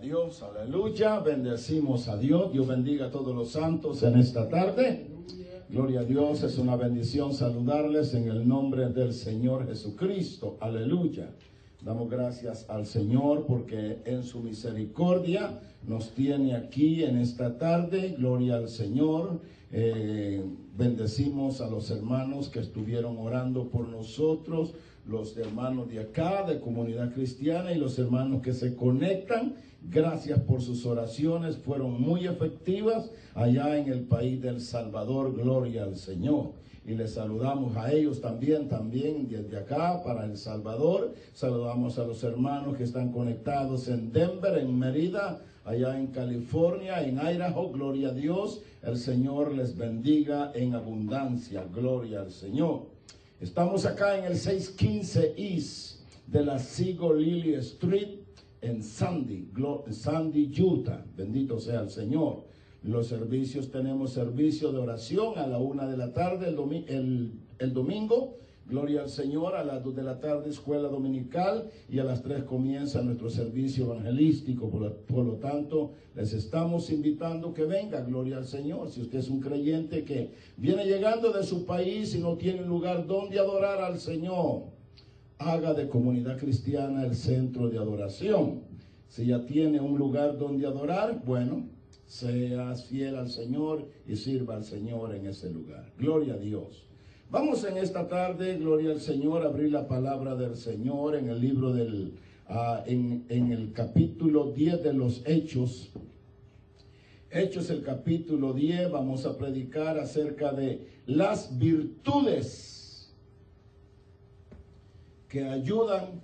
[0.00, 1.18] Dios, aleluya.
[1.18, 2.52] Bendecimos a Dios.
[2.52, 5.06] Dios bendiga a todos los santos en esta tarde.
[5.68, 10.56] Gloria a Dios, es una bendición saludarles en el nombre del Señor Jesucristo.
[10.60, 11.30] Aleluya.
[11.82, 18.14] Damos gracias al Señor porque en su misericordia nos tiene aquí en esta tarde.
[18.16, 19.40] Gloria al Señor.
[19.72, 20.44] Eh,
[20.76, 24.74] bendecimos a los hermanos que estuvieron orando por nosotros
[25.08, 29.54] los hermanos de acá, de comunidad cristiana, y los hermanos que se conectan.
[29.82, 35.96] Gracias por sus oraciones, fueron muy efectivas allá en el país del Salvador, gloria al
[35.96, 36.52] Señor.
[36.84, 41.14] Y les saludamos a ellos también, también desde acá para El Salvador.
[41.34, 47.18] Saludamos a los hermanos que están conectados en Denver, en Mérida, allá en California, en
[47.18, 48.62] Idaho, gloria a Dios.
[48.82, 52.97] El Señor les bendiga en abundancia, gloria al Señor.
[53.40, 58.18] Estamos acá en el 615 East de la Sigo Lily Street
[58.60, 59.48] en Sandy,
[59.92, 61.04] Sandy, Utah.
[61.16, 62.42] Bendito sea el Señor.
[62.82, 68.38] Los servicios, tenemos servicio de oración a la una de la tarde el, el domingo
[68.68, 72.42] Gloria al Señor, a las 2 de la tarde escuela dominical y a las 3
[72.42, 74.68] comienza nuestro servicio evangelístico.
[74.68, 78.90] Por lo, tanto, les estamos invitando que venga, gloria al Señor.
[78.90, 83.06] Si usted es un creyente que viene llegando de su país y no tiene lugar
[83.06, 84.64] donde adorar al Señor,
[85.38, 88.64] haga de comunidad cristiana el centro de adoración.
[89.08, 91.64] Si ya tiene un lugar donde adorar, bueno,
[92.04, 95.90] sea fiel al Señor y sirva al Señor en ese lugar.
[95.96, 96.87] Gloria a Dios.
[97.30, 101.38] Vamos en esta tarde, gloria al Señor, a abrir la palabra del Señor en el
[101.38, 102.14] libro del,
[102.46, 105.90] ah, en, el capítulo 10 de los Hechos.
[107.30, 113.12] Hechos el capítulo 10, vamos a predicar acerca de las virtudes
[115.28, 116.22] que ayudan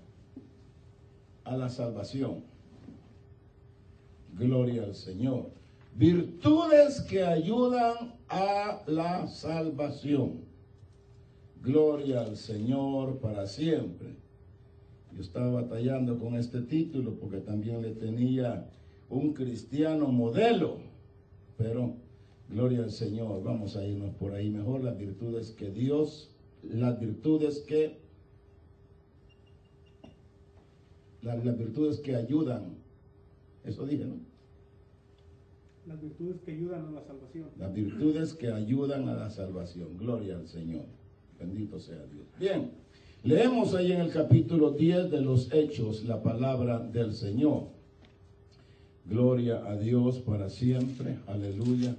[1.45, 2.45] a la salvación.
[4.33, 5.51] Gloria al Señor.
[5.95, 10.54] Virtudes que ayudan a la salvación.
[11.65, 14.17] Gloria al Señor para siempre.
[15.15, 18.69] Yo estaba batallando con este título porque también le tenía
[19.09, 20.77] un cristiano modelo,
[21.57, 21.95] pero
[22.51, 26.31] gloria al Señor, vamos a irnos por ahí mejor, las virtudes que Dios,
[26.63, 27.99] las virtudes que,
[31.23, 32.77] las, las virtudes que ayudan,
[33.65, 34.17] eso dije, ¿no?
[35.87, 37.49] Las virtudes que ayudan a la salvación.
[37.59, 40.85] Las virtudes que ayudan a la salvación, gloria al Señor.
[41.39, 42.27] Bendito sea Dios.
[42.39, 42.71] Bien,
[43.23, 47.69] leemos ahí en el capítulo 10 de los Hechos la palabra del Señor.
[49.05, 51.19] Gloria a Dios para siempre.
[51.27, 51.97] Aleluya.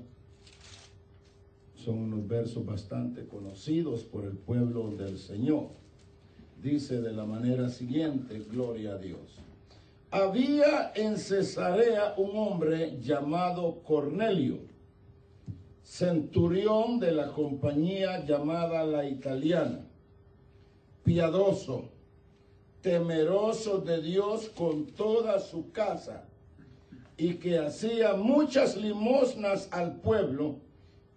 [1.75, 5.67] Son unos versos bastante conocidos por el pueblo del Señor.
[6.61, 9.39] Dice de la manera siguiente, gloria a Dios.
[10.09, 14.74] Había en Cesarea un hombre llamado Cornelio
[15.85, 19.85] centurión de la compañía llamada la italiana,
[21.03, 21.89] piadoso,
[22.81, 26.27] temeroso de Dios con toda su casa,
[27.17, 30.57] y que hacía muchas limosnas al pueblo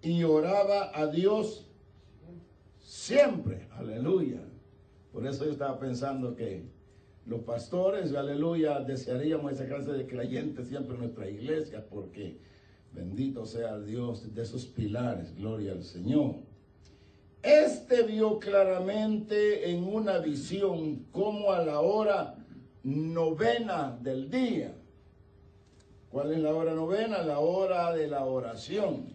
[0.03, 1.67] y oraba a Dios
[2.79, 3.67] siempre.
[3.73, 4.43] Aleluya.
[5.13, 6.63] Por eso yo estaba pensando que
[7.27, 12.39] los pastores, aleluya, desearíamos esa clase de creyentes siempre en nuestra iglesia, porque
[12.93, 16.37] Bendito sea el Dios de esos pilares, gloria al Señor.
[17.43, 22.35] Este vio claramente en una visión como a la hora
[22.83, 24.75] novena del día.
[26.11, 27.23] ¿Cuál es la hora novena?
[27.23, 29.13] La hora de la oración.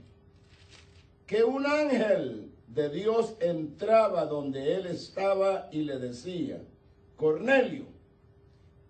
[1.25, 6.62] Que un ángel de Dios entraba donde él estaba y le decía,
[7.17, 7.85] Cornelio,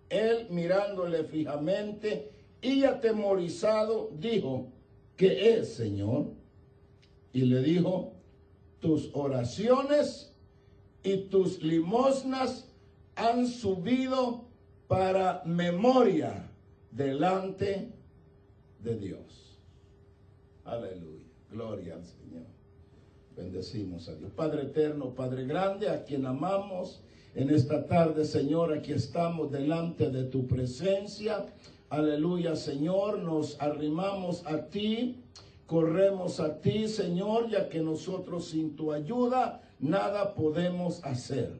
[0.08, 2.30] él mirándole fijamente
[2.62, 4.68] y atemorizado dijo,
[5.16, 6.32] ¿qué es, Señor?
[7.32, 8.12] Y le dijo,
[8.80, 10.32] tus oraciones
[11.02, 12.68] y tus limosnas
[13.16, 14.44] han subido
[14.88, 16.50] para memoria
[16.90, 17.92] delante
[18.80, 19.58] de Dios.
[20.64, 21.24] Aleluya.
[21.50, 22.46] Gloria al Señor.
[23.36, 24.32] Bendecimos a Dios.
[24.32, 27.02] Padre eterno, Padre grande, a quien amamos
[27.34, 31.46] en esta tarde, Señor, aquí estamos delante de tu presencia
[31.94, 35.22] Aleluya, Señor, nos arrimamos a ti,
[35.64, 41.52] corremos a ti, Señor, ya que nosotros sin tu ayuda nada podemos hacer.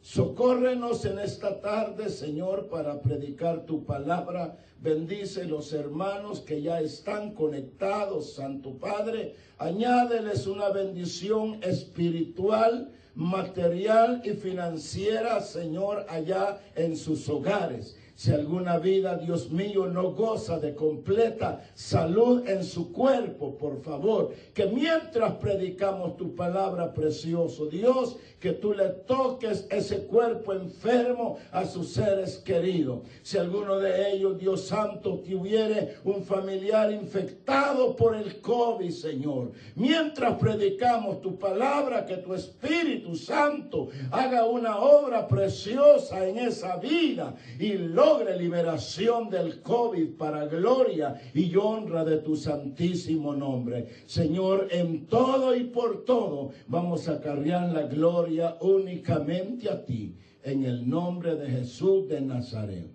[0.00, 4.56] Socórrenos en esta tarde, Señor, para predicar tu palabra.
[4.80, 9.34] Bendice los hermanos que ya están conectados, Santo Padre.
[9.58, 17.96] Añádeles una bendición espiritual, material y financiera, Señor, allá en sus hogares.
[18.14, 24.32] Si alguna vida, Dios mío, no goza de completa salud en su cuerpo, por favor,
[24.52, 31.64] que mientras predicamos tu palabra precioso, Dios, que tú le toques ese cuerpo enfermo a
[31.64, 33.00] sus seres queridos.
[33.22, 40.38] Si alguno de ellos, Dios Santo, tuviere un familiar infectado por el COVID, Señor, mientras
[40.38, 47.72] predicamos tu palabra, que tu Espíritu Santo haga una obra preciosa en esa vida y
[48.02, 53.86] logre liberación del COVID para gloria y honra de tu santísimo nombre.
[54.06, 60.64] Señor, en todo y por todo vamos a cargar la gloria únicamente a ti, en
[60.64, 62.90] el nombre de Jesús de Nazaret.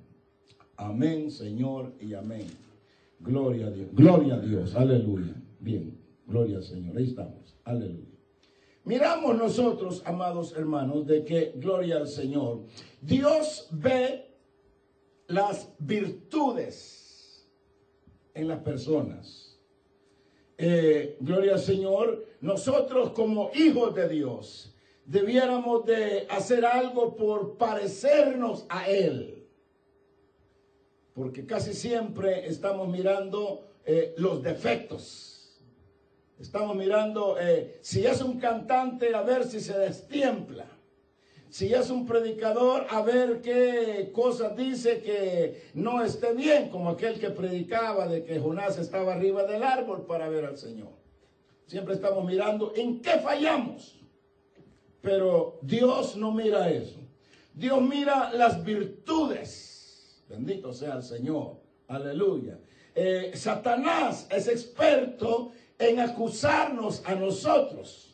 [0.76, 2.48] Amén, Señor, y amén.
[3.20, 3.88] Gloria a Dios.
[3.94, 4.76] Gloria a Dios.
[4.76, 5.34] Aleluya.
[5.60, 6.98] Bien, gloria al Señor.
[6.98, 7.56] Ahí estamos.
[7.64, 8.18] Aleluya.
[8.84, 12.64] Miramos nosotros, amados hermanos, de que, gloria al Señor,
[13.02, 14.27] Dios ve
[15.28, 17.48] las virtudes
[18.34, 19.60] en las personas.
[20.58, 24.74] Eh, gloria al Señor, nosotros como hijos de Dios
[25.06, 29.46] debiéramos de hacer algo por parecernos a Él.
[31.14, 35.60] Porque casi siempre estamos mirando eh, los defectos.
[36.40, 40.77] Estamos mirando eh, si es un cantante a ver si se destiempla
[41.50, 47.20] si es un predicador, a ver qué cosas dice que no esté bien, como aquel
[47.20, 50.90] que predicaba de que Jonás estaba arriba del árbol para ver al Señor.
[51.66, 54.00] Siempre estamos mirando en qué fallamos.
[55.02, 57.00] Pero Dios no mira eso.
[57.54, 60.24] Dios mira las virtudes.
[60.28, 61.58] Bendito sea el Señor.
[61.88, 62.60] Aleluya.
[62.94, 68.07] Eh, Satanás es experto en acusarnos a nosotros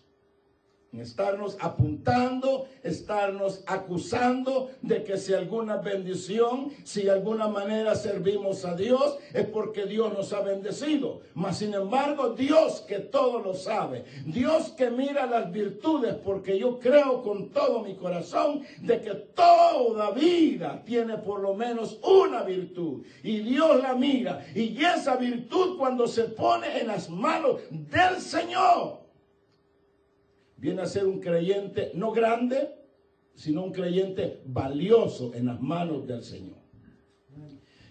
[1.02, 8.76] estarnos apuntando, estarnos acusando de que si alguna bendición, si de alguna manera servimos a
[8.76, 11.22] Dios, es porque Dios nos ha bendecido.
[11.34, 16.80] Mas sin embargo, Dios que todo lo sabe, Dios que mira las virtudes, porque yo
[16.80, 23.04] creo con todo mi corazón de que toda vida tiene por lo menos una virtud.
[23.24, 24.46] Y Dios la mira.
[24.54, 29.03] Y esa virtud cuando se pone en las manos del Señor,
[30.64, 32.74] viene a ser un creyente no grande,
[33.36, 36.56] sino un creyente valioso en las manos del Señor.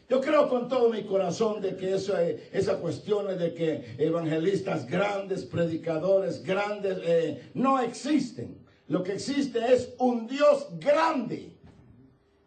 [0.09, 5.45] Yo creo con todo mi corazón de que eso, esa cuestión de que evangelistas grandes,
[5.45, 8.57] predicadores grandes, eh, no existen.
[8.89, 11.55] Lo que existe es un Dios grande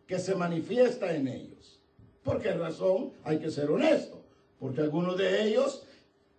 [0.07, 1.80] que se manifiesta en ellos.
[2.24, 3.13] ¿Por qué razón?
[3.24, 4.24] Hay que ser honesto.
[4.60, 5.83] Porque algunos de ellos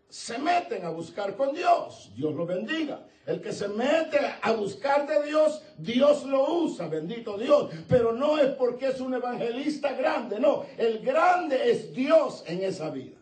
[0.08, 2.10] se meten a buscar con Dios.
[2.16, 3.06] Dios lo bendiga.
[3.26, 7.70] El que se mete a buscar de Dios, Dios lo usa, bendito Dios.
[7.88, 10.64] Pero no es porque es un evangelista grande, no.
[10.78, 13.16] El grande es Dios en esa vida.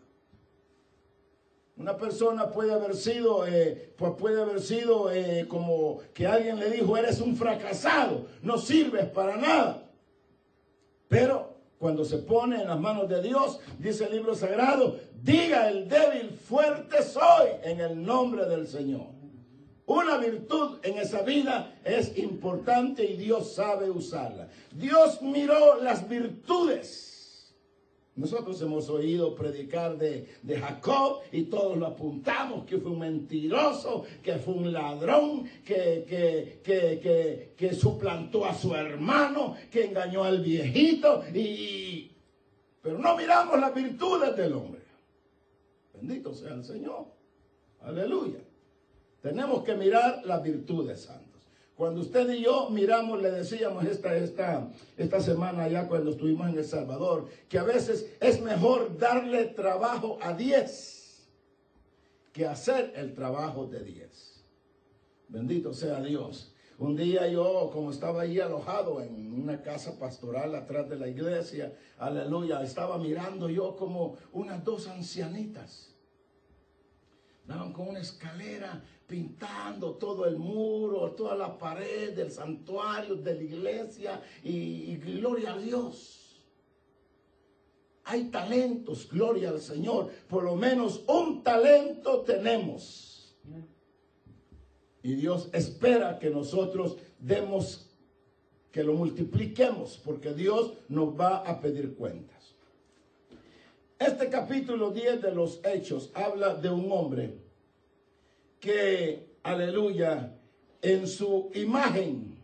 [1.77, 6.69] Una persona puede haber sido, eh, pues puede haber sido eh, como que alguien le
[6.69, 9.89] dijo, eres un fracasado, no sirves para nada.
[11.09, 15.89] Pero cuando se pone en las manos de Dios, dice el libro sagrado, diga el
[15.89, 19.14] débil, fuerte soy en el nombre del Señor.
[19.87, 24.49] Una virtud en esa vida es importante y Dios sabe usarla.
[24.71, 27.53] Dios miró las virtudes.
[28.15, 34.37] Nosotros hemos oído predicar de, Jacob y todos lo apuntamos, que fue un mentiroso, que
[34.37, 41.23] fue un ladrón, que, que, que, que suplantó a su hermano, que engañó al viejito.
[41.33, 42.09] Y,
[42.81, 44.81] pero no miramos las virtudes del hombre.
[45.93, 47.07] Bendito sea el Señor.
[47.81, 48.44] Aleluya.
[49.25, 51.41] Tenemos que mirar las virtudes santos.
[51.75, 56.59] Cuando usted y yo miramos, le decíamos esta, esta, esta semana ya cuando estuvimos en
[56.59, 61.27] El Salvador, que a veces es mejor darle trabajo a 10
[62.33, 64.43] que hacer el trabajo de 10.
[65.29, 66.53] Bendito sea Dios.
[66.77, 71.73] Un día yo, como estaba ahí alojado en una casa pastoral atrás de la iglesia,
[71.97, 75.95] aleluya, estaba mirando yo como unas dos ancianitas.
[77.47, 83.43] Daban con una escalera pintando todo el muro, toda la pared del santuario, de la
[83.43, 86.43] iglesia y, gloria a Dios.
[88.05, 90.11] Hay talentos, gloria al Señor.
[90.27, 93.35] Por lo menos un talento tenemos.
[95.01, 97.89] Y Dios espera que nosotros demos,
[98.71, 102.55] que lo multipliquemos, porque Dios nos va a pedir cuentas.
[103.97, 107.44] Este capítulo 10 de los Hechos habla de un hombre
[108.65, 110.35] que, aleluya,
[110.81, 112.35] en su imagen,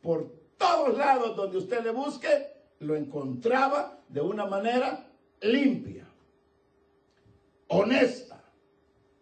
[0.00, 2.28] por todos lados donde usted le busque,
[2.78, 5.10] lo encontraba de una manera
[5.42, 6.06] limpia,
[7.66, 8.44] honesta.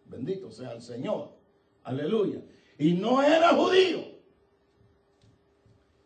[0.05, 1.31] Bendito sea el Señor.
[1.83, 2.41] Aleluya.
[2.77, 4.03] Y no era judío.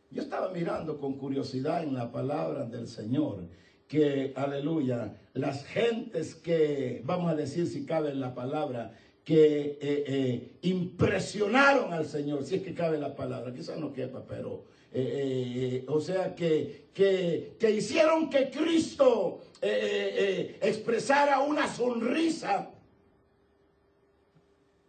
[0.10, 3.50] Yo estaba mirando con curiosidad en la palabra del Señor
[3.90, 8.94] que, aleluya, las gentes que, vamos a decir si cabe en la palabra,
[9.28, 14.24] que eh, eh, impresionaron al Señor, si es que cabe la palabra, quizás no quepa,
[14.26, 22.70] pero, eh, o sea, que, que, que, hicieron que Cristo expresara una sonrisa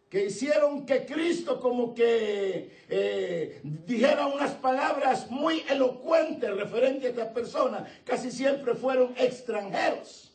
[0.09, 7.93] que hicieron que Cristo como que dijera unas palabras muy elocuentes referente a esta persona,
[8.05, 10.33] casi siempre fueron extranjeros,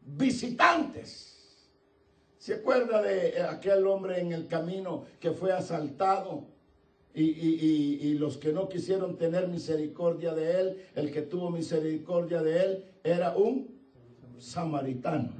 [0.00, 1.31] visitantes.
[2.42, 6.48] ¿Se acuerda de aquel hombre en el camino que fue asaltado?
[7.14, 12.64] Y, y, los que no quisieron tener misericordia de él, el que tuvo misericordia de
[12.64, 13.68] él era un
[14.38, 15.30] samaritano.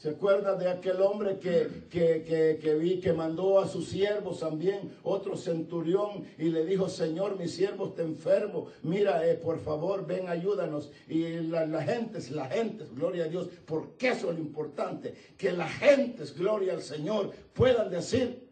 [0.00, 5.36] ¿Se acuerda de aquel hombre que, que, vi que mandó a sus siervos también, otro
[5.36, 10.90] centurión, y le dijo, Señor, mi siervo está enfermo, mira, eh, por favor, ven, ayúdanos.
[11.06, 15.52] Y la, la gente, la gente, gloria a Dios, porque eso es lo importante, que
[15.52, 18.48] la gente, gloria al Señor, puedan decir,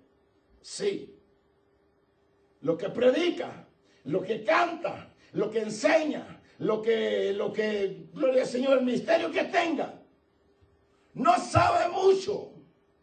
[0.60, 1.16] sí,
[2.60, 3.66] lo que predica,
[4.04, 9.30] lo que canta, lo que enseña, lo que, lo que, gloria al Señor, el ministerio
[9.30, 9.98] que tenga
[11.18, 12.52] no sabe mucho,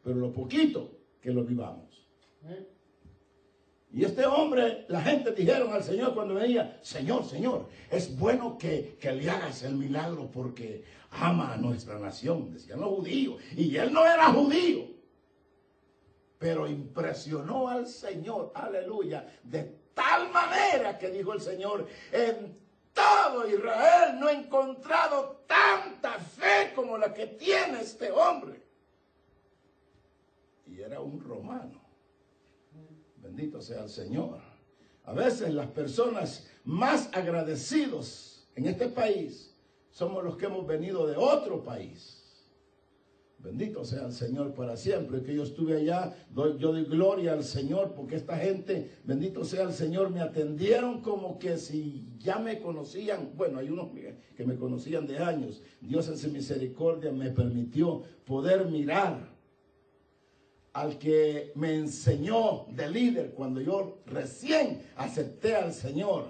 [0.03, 0.91] pero lo poquito
[1.21, 1.85] que lo vivamos.
[3.91, 8.97] Y este hombre, la gente dijeron al Señor cuando venía, Señor, Señor, es bueno que,
[8.99, 13.41] que, le hagas el milagro porque ama a nuestra nación, decían los judíos.
[13.55, 14.85] Y él no era judío,
[16.37, 22.57] pero impresionó al Señor, aleluya, de tal manera que dijo el Señor, en
[22.93, 28.61] todo Israel no ha encontrado tanta fe como la que tiene este hombre.
[30.67, 31.81] Y era un romano.
[33.17, 34.41] Bendito sea el Señor.
[35.03, 39.55] A veces las personas más agradecidos en este país
[39.91, 42.24] somos los que hemos venido de otro país.
[43.45, 45.21] Bendito sea el Señor para siempre.
[45.21, 49.73] Que yo estuve allá, yo doy gloria al Señor porque esta gente, bendito sea el
[49.73, 53.33] Señor, me atendieron como que si ya me conocían.
[53.35, 53.89] Bueno, hay unos
[54.35, 55.61] que me conocían de años.
[55.79, 59.29] Dios en su misericordia me permitió poder mirar
[60.73, 66.29] al que me enseñó de líder cuando yo recién acepté al Señor,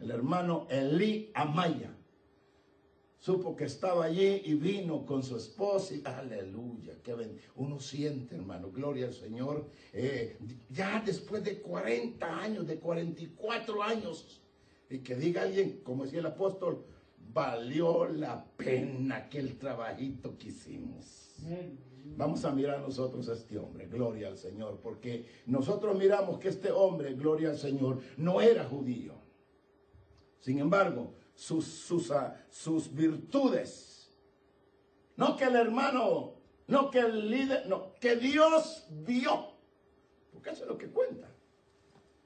[0.00, 1.95] el hermano Eli Amaya
[3.18, 7.14] supo que estaba allí y vino con su esposa y aleluya, que
[7.56, 10.36] uno siente hermano, gloria al Señor, eh,
[10.70, 14.42] ya después de 40 años, de 44 años,
[14.88, 16.84] y que diga alguien, como decía el apóstol,
[17.32, 21.34] valió la pena aquel trabajito que hicimos.
[22.16, 26.70] Vamos a mirar nosotros a este hombre, gloria al Señor, porque nosotros miramos que este
[26.70, 29.14] hombre, gloria al Señor, no era judío.
[30.38, 34.10] Sin embargo, sus, sus, ah, sus virtudes.
[35.16, 36.34] No que el hermano,
[36.66, 39.52] no que el líder, no, que Dios vio.
[40.32, 41.28] Porque eso es lo que cuenta.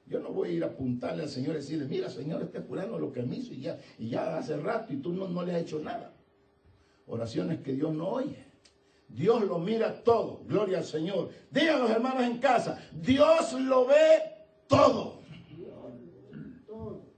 [0.07, 2.97] Yo no voy a ir a apuntarle al Señor y decirle, mira Señor, este fulano
[2.97, 5.55] lo que me hizo y ya, y ya hace rato y tú no, no le
[5.55, 6.13] has hecho nada.
[7.07, 8.45] Oraciones que Dios no oye.
[9.07, 10.41] Dios lo mira todo.
[10.45, 11.29] Gloria al Señor.
[11.49, 14.21] Digan los hermanos en casa, Dios lo ve
[14.67, 15.21] todo.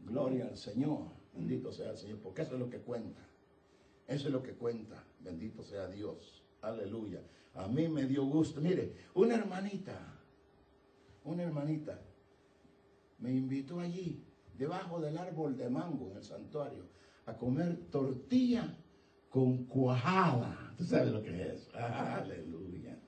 [0.01, 1.13] Gloria al Señor.
[1.33, 3.21] Bendito sea el Señor, porque eso es lo que cuenta.
[4.07, 5.03] Eso es lo que cuenta.
[5.19, 6.43] Bendito sea Dios.
[6.61, 7.21] Aleluya.
[7.55, 8.61] A mí me dio gusto.
[8.61, 9.97] Mire, una hermanita,
[11.23, 11.99] una hermanita,
[13.19, 14.23] me invitó allí,
[14.57, 16.83] debajo del árbol de mango en el santuario,
[17.25, 18.77] a comer tortilla
[19.29, 20.73] con cuajada.
[20.77, 21.73] ¿Tú sabes lo que es?
[21.73, 22.99] Aleluya.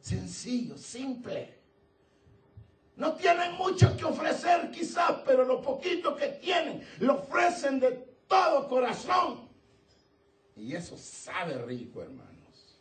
[0.00, 1.57] Sencillo, simple.
[2.98, 7.92] No tienen mucho que ofrecer quizás, pero lo poquito que tienen lo ofrecen de
[8.26, 9.48] todo corazón.
[10.56, 12.76] Y eso sabe rico, hermanos.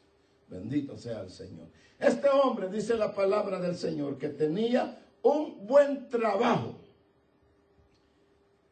[0.47, 1.67] Bendito sea el Señor.
[1.99, 6.79] Este hombre, dice la palabra del Señor, que tenía un buen trabajo.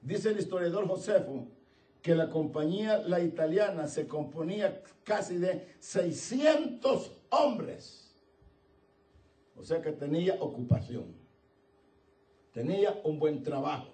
[0.01, 1.47] Dice el historiador Josefo
[2.01, 8.15] que la compañía, la italiana, se componía casi de 600 hombres.
[9.55, 11.24] O sea que tenía ocupación.
[12.55, 13.89] Tenía un buen trabajo.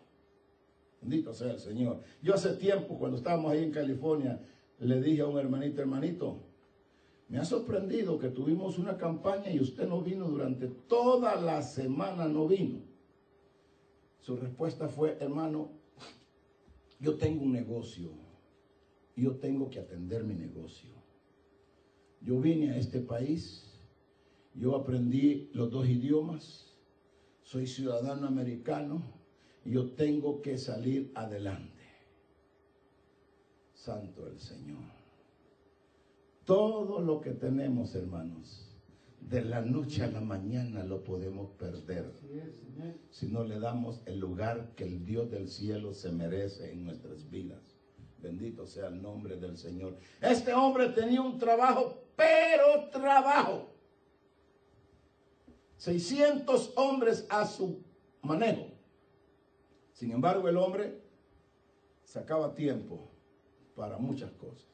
[1.01, 1.99] Bendito sea el Señor.
[2.21, 4.39] Yo hace tiempo, cuando estábamos ahí en California,
[4.77, 6.43] le dije a un hermanito, hermanito,
[7.27, 12.27] me ha sorprendido que tuvimos una campaña y usted no vino durante toda la semana,
[12.27, 12.81] no vino.
[14.19, 15.71] Su respuesta fue, hermano,
[16.99, 18.11] yo tengo un negocio,
[19.15, 20.91] yo tengo que atender mi negocio.
[22.21, 23.65] Yo vine a este país,
[24.53, 26.70] yo aprendí los dos idiomas,
[27.51, 29.01] soy ciudadano americano,
[29.65, 31.83] y yo tengo que salir adelante.
[33.73, 34.79] Santo el Señor.
[36.45, 38.69] Todo lo que tenemos, hermanos,
[39.19, 42.09] de la noche a la mañana lo podemos perder
[43.09, 47.29] si no le damos el lugar que el Dios del cielo se merece en nuestras
[47.29, 47.59] vidas.
[48.19, 49.97] Bendito sea el nombre del Señor.
[50.21, 53.70] Este hombre tenía un trabajo, pero trabajo.
[55.81, 57.81] 600 hombres a su
[58.21, 58.67] manejo.
[59.93, 61.01] Sin embargo, el hombre
[62.03, 63.09] sacaba tiempo
[63.75, 64.69] para muchas cosas.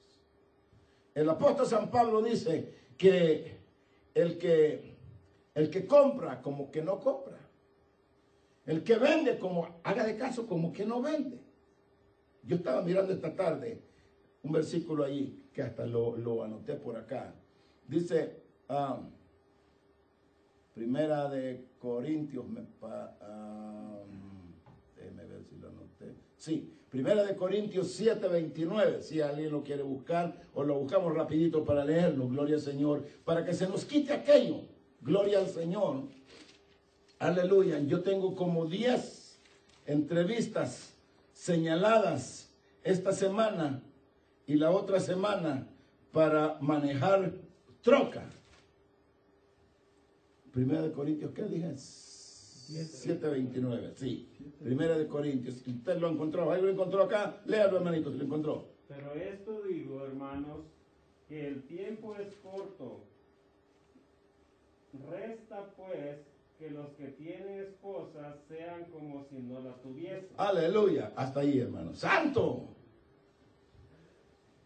[1.16, 3.58] El apóstol San Pablo dice que
[4.14, 4.98] el que,
[5.56, 7.40] el que compra como que no compra.
[8.66, 11.40] El que vende como, haga de caso como que no vende.
[12.44, 13.82] Yo estaba mirando esta tarde
[14.44, 17.34] un versículo ahí que hasta lo, anoté por acá.
[17.88, 19.17] Dice, um,
[20.78, 22.68] primera de Corintios, me, um,
[24.96, 26.14] déjeme ver si lo anoté.
[26.38, 31.66] Sí, Primera de Corintios 7, 29, si alguien lo quiere buscar o lo buscamos rapidito
[31.66, 34.62] para leerlo, gloria al Señor, para que se nos quite aquello,
[35.02, 36.04] gloria al Señor.
[37.20, 39.40] Aleluya, yo tengo como 10
[39.88, 40.94] entrevistas
[41.34, 42.54] señaladas
[42.84, 43.82] esta semana
[44.46, 45.68] y la otra semana
[46.14, 47.34] para manejar
[47.82, 48.30] troca.
[50.58, 51.68] Primera de Corintios, ¿qué dije?
[51.68, 54.28] 7.29, sí.
[54.60, 55.62] Primera de Corintios.
[55.68, 56.50] Usted lo encontró.
[56.50, 57.40] ¿Alguien lo encontró acá?
[57.46, 58.68] Léalo, hermanito, si lo encontró.
[58.88, 60.66] Pero esto digo, hermanos,
[61.28, 63.04] que el tiempo es corto.
[65.12, 66.22] Resta pues
[66.58, 70.32] que los que tienen esposas sean como si no la tuviesen.
[70.38, 71.14] Aleluya.
[71.16, 71.94] Hasta ahí, hermano.
[71.94, 72.70] Santo.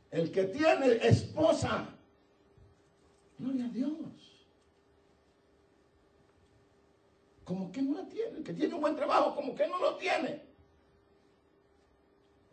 [0.09, 1.89] El que tiene esposa.
[3.37, 4.10] Gloria a Dios.
[7.51, 8.43] Como que no la tiene.
[8.43, 10.41] que tiene un buen trabajo, como que no lo tiene.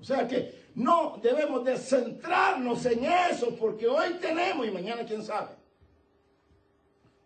[0.01, 5.23] O sea que no debemos de centrarnos en eso, porque hoy tenemos y mañana quién
[5.23, 5.55] sabe.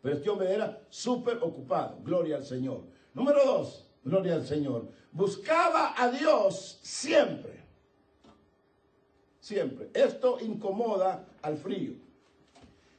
[0.02, 1.98] Pero este hombre era súper ocupado.
[2.02, 2.82] Gloria al Señor.
[3.14, 4.90] Número dos, gloria al Señor.
[5.10, 7.62] Buscaba a Dios siempre.
[9.40, 9.88] Siempre.
[9.94, 11.94] Esto incomoda al frío.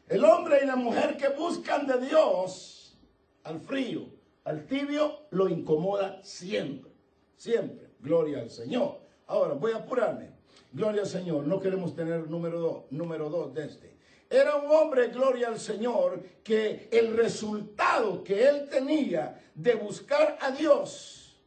[0.08, 2.98] El hombre y la mujer que buscan de Dios
[3.44, 4.13] al frío
[4.46, 6.92] al tibio lo incomoda siempre,
[7.36, 7.92] siempre.
[8.00, 9.00] Gloria al Señor.
[9.28, 10.32] Ahora, voy a apurarme.
[10.72, 11.48] Gloria al Señor.
[11.48, 13.98] No queremos tener número dos, número dos de este.
[14.30, 20.52] Era un hombre, gloria al Señor, que el resultado que él tenía de buscar a
[20.52, 21.40] Dios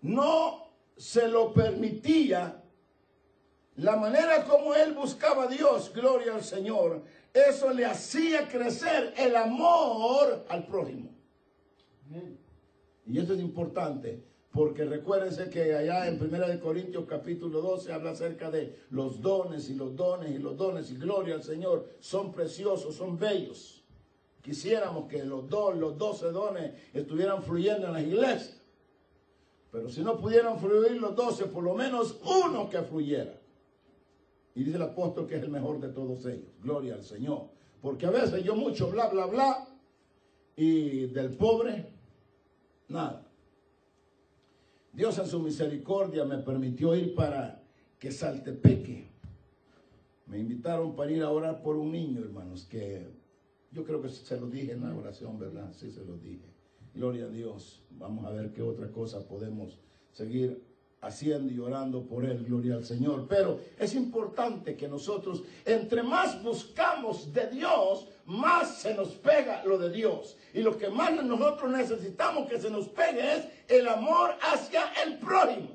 [0.00, 2.62] no se lo permitía.
[3.76, 7.02] La manera como él buscaba a Dios, gloria al Señor,
[7.32, 11.13] eso le hacía crecer el amor al prójimo.
[13.06, 18.50] Y eso es importante, porque recuérdense que allá en 1 Corintios capítulo 12 habla acerca
[18.50, 21.88] de los dones y los dones y los dones y gloria al Señor.
[22.00, 23.82] Son preciosos, son bellos.
[24.42, 28.60] Quisiéramos que los dos, los doce dones estuvieran fluyendo en las iglesias.
[29.72, 33.40] Pero si no pudieran fluir los doce, por lo menos uno que fluyera.
[34.54, 36.48] Y dice el apóstol que es el mejor de todos ellos.
[36.62, 37.48] Gloria al Señor.
[37.82, 39.66] Porque a veces yo mucho bla, bla, bla.
[40.56, 41.93] Y del pobre
[42.88, 43.26] nada.
[44.92, 47.62] Dios en su misericordia me permitió ir para
[47.98, 49.08] que Saltepeque.
[50.26, 53.04] Me invitaron para ir a orar por un niño, hermanos, que
[53.72, 55.72] yo creo que se lo dije en la oración, ¿verdad?
[55.72, 56.54] Sí, se lo dije.
[56.94, 57.82] Gloria a Dios.
[57.90, 59.80] Vamos a ver qué otra cosa podemos
[60.12, 60.62] seguir
[61.00, 63.26] haciendo y orando por él, gloria al Señor.
[63.28, 69.78] Pero es importante que nosotros, entre más buscamos de Dios, más se nos pega lo
[69.78, 70.36] de Dios.
[70.52, 75.18] Y lo que más nosotros necesitamos que se nos pegue es el amor hacia el
[75.18, 75.70] prójimo.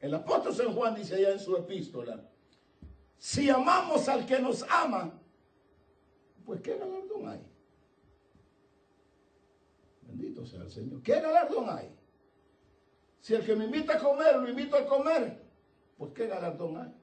[0.00, 2.22] El apóstol San Juan dice allá en su epístola,
[3.16, 5.18] si amamos al que nos ama,
[6.44, 7.40] pues qué galardón hay.
[10.02, 11.02] Bendito sea el Señor.
[11.02, 11.90] ¿Qué galardón hay?
[13.20, 15.42] Si el que me invita a comer, lo invito a comer,
[15.96, 16.94] pues qué galardón hay.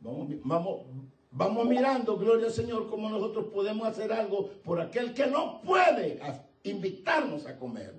[0.00, 0.86] Vamos, vamos,
[1.34, 6.18] vamos mirando, gloria al Señor, cómo nosotros podemos hacer algo por aquel que no puede
[6.62, 7.94] invitarnos a comer.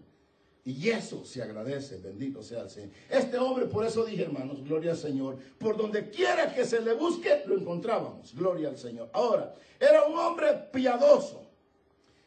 [0.63, 2.89] Y eso se agradece, bendito sea el Señor.
[3.08, 6.93] Este hombre, por eso dije, hermanos, gloria al Señor, por donde quiera que se le
[6.93, 9.12] busque, lo encontrábamos, gloria al Señor.
[9.13, 11.45] Ahora, era un hombre piadoso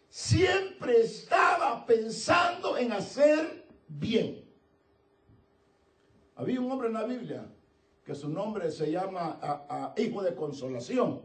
[0.08, 4.44] siempre estaba pensando en hacer bien.
[6.34, 7.46] Había un hombre en la Biblia
[8.08, 11.20] que su nombre se llama Hijo de Consolación,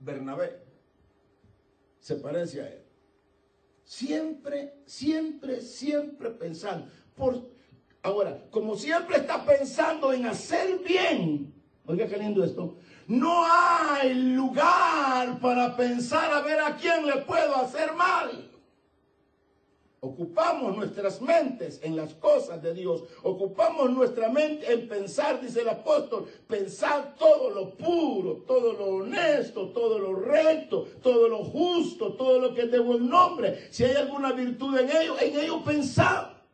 [0.00, 0.60] Bernabé.
[2.00, 2.82] Se parece a él.
[3.84, 6.88] Siempre, siempre, siempre pensando.
[7.14, 7.48] Por,
[8.02, 11.54] ahora, como siempre está pensando en hacer bien,
[11.86, 12.76] oiga qué lindo esto,
[13.06, 18.50] no hay lugar para pensar a ver a quién le puedo hacer mal.
[20.04, 23.04] Ocupamos nuestras mentes en las cosas de Dios.
[23.22, 29.70] Ocupamos nuestra mente en pensar, dice el apóstol, pensar todo lo puro, todo lo honesto,
[29.70, 33.66] todo lo recto, todo lo justo, todo lo que es de buen nombre.
[33.70, 36.44] Si hay alguna virtud en ello, en ello pensar.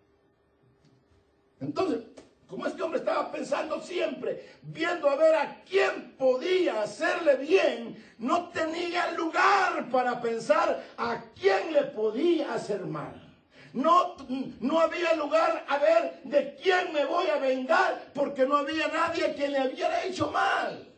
[1.61, 2.05] Entonces,
[2.47, 8.51] como este hombre estaba pensando siempre, viendo a ver a quién podía hacerle bien, no
[8.51, 13.30] tenía lugar para pensar a quién le podía hacer mal.
[13.73, 14.17] No,
[14.61, 19.35] no había lugar a ver de quién me voy a vengar porque no había nadie
[19.35, 20.89] que le hubiera hecho mal.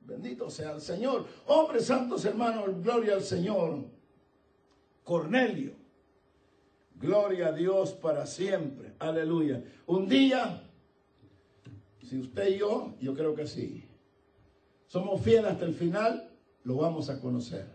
[0.00, 1.26] Bendito sea el Señor.
[1.46, 3.84] Hombres santos hermanos, gloria al Señor.
[5.04, 5.72] Cornelio.
[6.94, 8.94] Gloria a Dios para siempre.
[8.98, 9.62] Aleluya.
[9.86, 10.62] Un día,
[12.02, 13.84] si usted y yo, yo creo que sí,
[14.86, 16.30] somos fieles hasta el final,
[16.64, 17.66] lo vamos a conocer.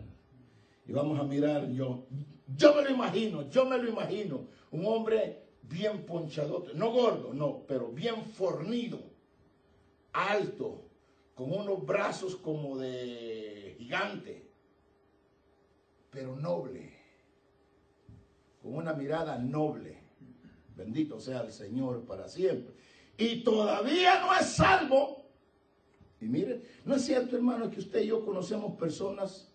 [0.86, 2.04] Y vamos a mirar yo.
[2.46, 4.48] Yo me lo imagino, yo me lo imagino.
[4.70, 9.00] Un hombre bien ponchado, no gordo, no, pero bien fornido,
[10.12, 10.82] alto,
[11.34, 14.50] con unos brazos como de gigante,
[16.10, 16.92] pero noble,
[18.62, 20.02] con una mirada noble.
[20.76, 22.74] Bendito sea el Señor para siempre.
[23.16, 25.24] Y todavía no es salvo.
[26.20, 29.53] Y mire, no es cierto, hermano, que usted y yo conocemos personas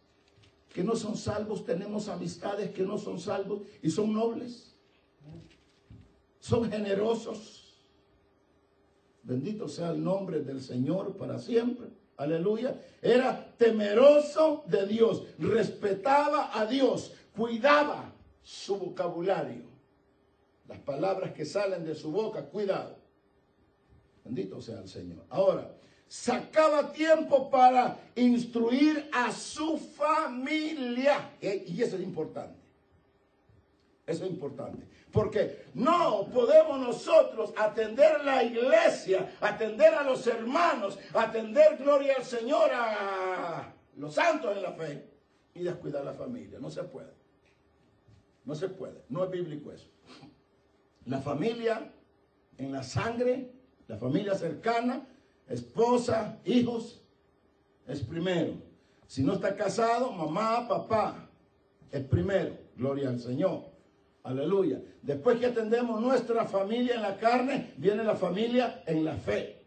[0.73, 4.75] que no son salvos, tenemos amistades que no son salvos y son nobles,
[6.39, 7.55] son generosos.
[9.23, 11.87] Bendito sea el nombre del Señor para siempre.
[12.17, 12.79] Aleluya.
[13.01, 19.63] Era temeroso de Dios, respetaba a Dios, cuidaba su vocabulario.
[20.67, 22.95] Las palabras que salen de su boca, cuidado.
[24.23, 25.23] Bendito sea el Señor.
[25.29, 25.78] Ahora,
[26.09, 31.29] sacaba tiempo para instruir a su familia.
[31.39, 32.59] Y eso es importante.
[34.05, 34.87] Eso es importante.
[35.11, 42.71] Porque no podemos nosotros atender la iglesia, atender a los hermanos, atender gloria al Señor,
[42.73, 45.05] a los santos en la fe
[45.53, 46.57] y descuidar la familia.
[46.59, 47.13] No se puede.
[48.45, 49.03] No se puede.
[49.09, 49.87] No es bíblico eso.
[51.05, 51.91] La familia
[52.57, 53.51] en la sangre,
[53.87, 55.05] la familia cercana,
[55.49, 57.01] esposa, hijos,
[57.87, 58.53] es primero.
[59.07, 61.29] Si no está casado, mamá, papá,
[61.91, 62.55] es primero.
[62.75, 63.65] Gloria al Señor.
[64.23, 64.81] Aleluya.
[65.01, 69.63] Después que atendemos nuestra familia en la carne, viene la familia en la fe.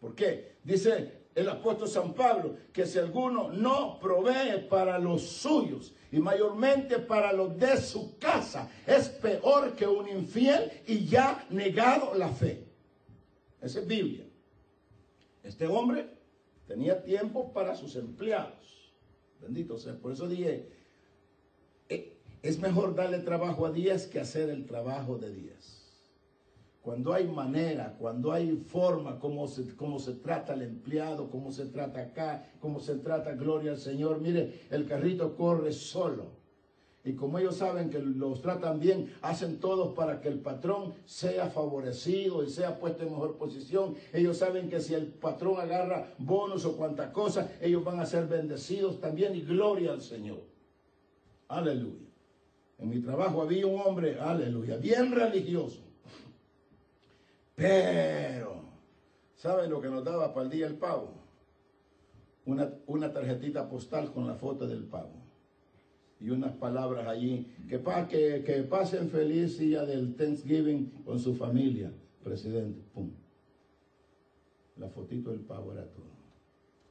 [0.00, 0.56] ¿Por qué?
[0.62, 6.98] Dice el apóstol San Pablo que si alguno no provee para los suyos y mayormente
[6.98, 12.64] para los de su casa, es peor que un infiel y ya negado la fe.
[13.60, 14.25] Esa es Biblia.
[15.46, 16.08] Este hombre
[16.66, 18.92] tenía tiempo para sus empleados.
[19.40, 19.94] Bendito sea.
[19.94, 20.68] Por eso dije,
[21.88, 25.76] eh, es mejor darle trabajo a 10 que hacer el trabajo de 10.
[26.82, 31.66] Cuando hay manera, cuando hay forma, cómo se, cómo se trata el empleado, cómo se
[31.66, 34.20] trata acá, cómo se trata, gloria al Señor.
[34.20, 36.45] Mire, el carrito corre solo.
[37.06, 41.48] Y como ellos saben que los tratan bien, hacen todos para que el patrón sea
[41.48, 43.94] favorecido y sea puesto en mejor posición.
[44.12, 48.26] Ellos saben que si el patrón agarra bonos o cuanta cosa, ellos van a ser
[48.26, 50.40] bendecidos también y gloria al Señor.
[51.46, 52.08] Aleluya.
[52.78, 55.82] En mi trabajo había un hombre, aleluya, bien religioso.
[57.54, 58.64] Pero,
[59.36, 61.12] ¿saben lo que nos daba para el día el pavo?
[62.46, 65.25] Una, una tarjetita postal con la foto del pavo
[66.20, 67.46] y unas palabras allí.
[67.68, 72.80] Que, que, que pasen feliz día del Thanksgiving con su familia, presidente.
[72.94, 73.10] Pum.
[74.76, 76.04] La fotito del pavo era todo.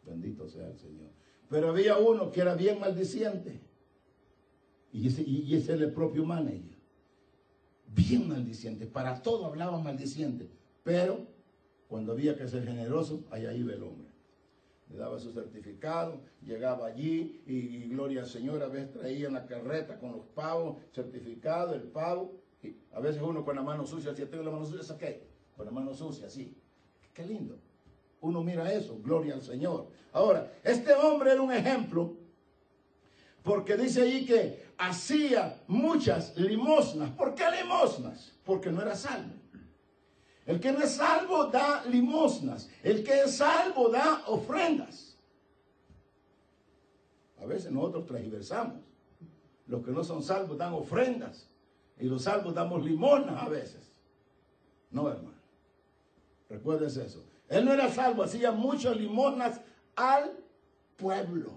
[0.05, 1.09] Bendito sea el Señor.
[1.49, 3.59] Pero había uno que era bien maldiciente.
[4.91, 6.75] Y ese, y ese era el propio manager.
[7.93, 8.85] Bien maldiciente.
[8.87, 10.49] Para todo hablaba maldiciente.
[10.83, 11.27] Pero
[11.87, 14.04] cuando había que ser generoso, allá iba el hombre
[14.89, 19.99] le daba su certificado, llegaba allí y, gloria al Señor, a veces traían la carreta
[19.99, 22.33] con los pavos, certificado, el pavo,
[22.93, 25.21] a veces uno con la mano sucia, si tengo la mano sucia, saqué,
[25.55, 26.55] con la mano sucia, así.
[27.13, 27.57] Qué lindo.
[28.21, 29.87] Uno mira eso, gloria al Señor.
[30.11, 32.13] Ahora, este hombre era un ejemplo,
[33.43, 37.11] Porque dice ahí que hacía muchas limosnas.
[37.11, 38.31] ¿Por qué limosnas?
[38.43, 39.33] Porque no era salvo.
[40.45, 42.69] El que no es salvo da limosnas.
[42.83, 45.17] El que es salvo da ofrendas.
[47.41, 48.81] A veces nosotros transversamos.
[49.67, 51.47] Los que no son salvos dan ofrendas.
[51.99, 53.91] Y los salvos damos limosnas a veces.
[54.91, 55.35] No, hermano.
[56.49, 57.23] Recuerdes eso.
[57.49, 59.61] Él no era salvo, hacía muchas limosnas
[59.95, 60.37] al
[60.95, 61.51] pueblo.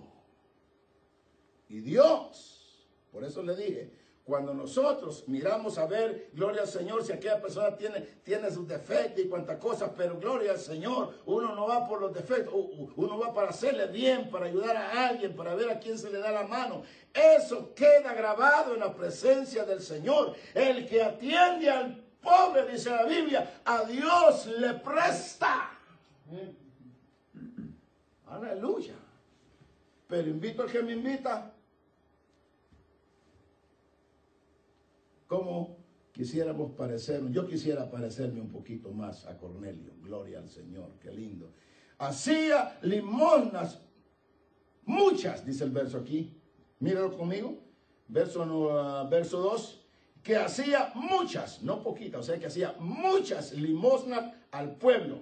[1.68, 3.92] Y Dios, por eso le dije,
[4.28, 9.24] cuando nosotros miramos a ver, gloria al Señor, si aquella persona tiene, tiene sus defectos
[9.24, 12.52] y cuantas cosas, pero gloria al Señor, uno no va por los defectos,
[12.94, 16.18] uno va para hacerle bien, para ayudar a alguien, para ver a quién se le
[16.18, 16.82] da la mano.
[17.14, 20.36] Eso queda grabado en la presencia del Señor.
[20.52, 25.70] El que atiende al pobre, dice la Biblia, a Dios le presta.
[28.26, 28.94] Aleluya.
[30.06, 31.50] Pero invito al que me invita
[35.28, 35.76] como
[36.10, 37.30] quisiéramos parecernos.
[37.30, 39.92] Yo quisiera parecerme un poquito más a Cornelio.
[40.00, 41.52] Gloria al Señor, qué lindo.
[41.98, 43.80] Hacía limosnas,
[44.84, 46.34] muchas, dice el verso aquí.
[46.80, 47.58] Míralo conmigo.
[48.08, 49.84] Verso, uh, verso 2.
[50.22, 55.20] Que hacía muchas, no poquitas, o sea que hacía muchas limosnas al pueblo.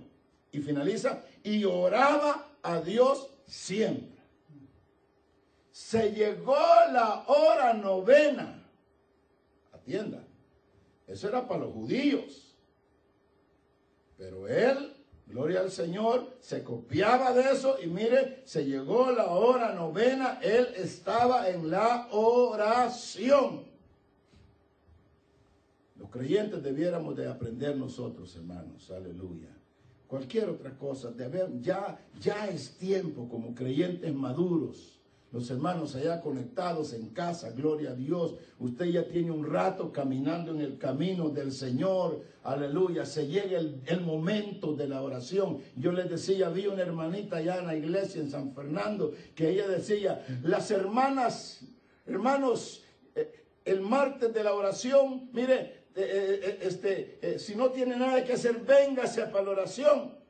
[0.53, 4.17] Y finaliza, y oraba a Dios siempre.
[5.73, 6.57] Se llegó
[6.93, 8.56] la hora novena
[9.87, 10.25] entienda.
[11.07, 12.57] Eso era para los judíos.
[14.19, 14.93] Pero él,
[15.27, 20.67] gloria al Señor, se copiaba de eso y mire, se llegó la hora novena, él
[20.77, 23.65] estaba en la oración.
[25.97, 29.51] Los creyentes debiéramos de aprender nosotros, hermanos, aleluya.
[30.07, 31.13] Cualquier otra cosa,
[31.61, 34.96] ya, ya es tiempo como creyentes maduros
[35.33, 38.37] los hermanos allá conectados en casa, gloria a Dios.
[38.59, 43.05] Usted ya tiene un rato caminando en el camino del Señor, aleluya.
[43.05, 45.59] Se llega el, momento de la oración.
[45.77, 49.67] Yo les decía, vi una hermanita allá en la iglesia en San Fernando, que ella
[49.67, 51.61] decía, las hermanas,
[52.07, 52.85] hermanos,
[53.15, 58.35] eh, el martes de la oración, mire, eh, eh, este, si no tiene nada que
[58.35, 60.26] hacer, véngase para la oración.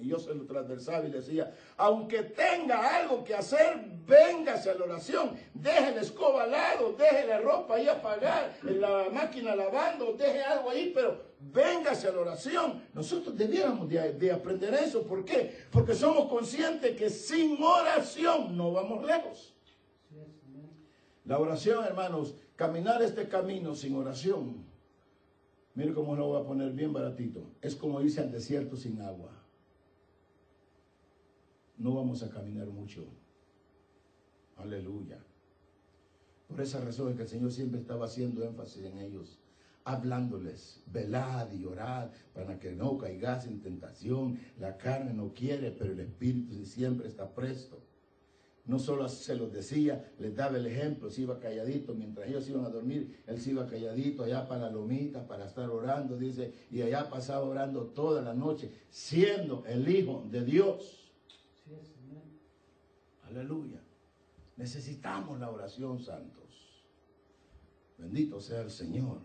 [0.00, 4.84] Y yo se lo transversaba y decía, aunque tenga algo que hacer, véngase a la
[4.84, 5.36] oración.
[5.52, 10.40] Deje la escoba al lado, deje la ropa ahí apagar, en la máquina lavando, deje
[10.40, 12.80] algo ahí, pero véngase a la oración.
[12.94, 15.02] Nosotros debiéramos de, de aprender eso.
[15.02, 15.64] ¿Por qué?
[15.72, 19.52] Porque somos conscientes que sin oración no vamos lejos.
[21.24, 24.64] La oración, hermanos, caminar este camino sin oración,
[25.74, 29.37] mire cómo lo voy a poner bien baratito, es como irse al desierto sin agua
[31.78, 33.06] no vamos a caminar mucho.
[34.56, 35.18] Aleluya.
[36.48, 39.38] Por esa razón es que el Señor siempre estaba haciendo énfasis en ellos,
[39.84, 44.38] hablándoles, velad y orad para que no caigas en tentación.
[44.58, 47.80] La carne no quiere, pero el Espíritu siempre está presto.
[48.64, 52.66] No solo se los decía, les daba el ejemplo, se iba calladito, mientras ellos iban
[52.66, 57.08] a dormir, él iba calladito allá para la lomita, para estar orando, dice, y allá
[57.08, 61.07] pasaba orando toda la noche, siendo el Hijo de Dios.
[63.28, 63.80] Aleluya.
[64.56, 66.84] Necesitamos la oración, santos.
[67.96, 69.18] Bendito sea el Señor.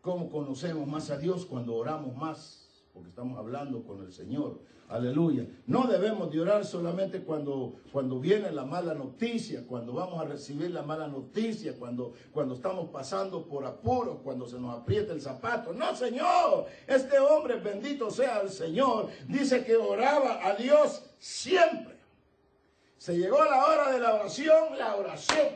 [0.00, 2.84] ¿Cómo conocemos más a Dios cuando oramos más?
[2.92, 4.60] Porque estamos hablando con el Señor.
[4.88, 5.46] Aleluya.
[5.66, 10.70] No debemos de orar solamente cuando, cuando viene la mala noticia, cuando vamos a recibir
[10.70, 15.74] la mala noticia, cuando, cuando estamos pasando por apuros, cuando se nos aprieta el zapato.
[15.74, 16.66] No, Señor.
[16.86, 21.97] Este hombre, bendito sea el Señor, dice que oraba a Dios siempre.
[22.98, 25.48] Se llegó la hora de la oración, la oración.